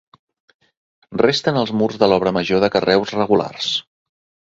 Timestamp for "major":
2.41-2.67